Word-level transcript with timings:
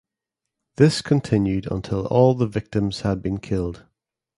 This 0.77 1.03
continued 1.03 1.71
until 1.71 2.07
all 2.07 2.33
the 2.33 2.47
victims 2.47 3.01
had 3.01 3.21
been 3.21 3.37
killed. 3.37 3.85